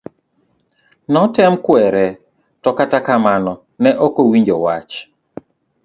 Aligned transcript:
Notem 1.13 1.53
kwere 1.65 2.05
to 2.63 2.69
kata 2.77 2.99
kamano 3.05 3.53
ne 3.81 3.91
okowinjo 4.05 4.55
wach. 4.65 4.91